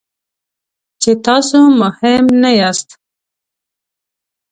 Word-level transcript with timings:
چې 1.01 1.11
تاسو 1.25 1.59
مهم 1.81 2.23
نه 2.41 2.51
یاست. 2.59 2.89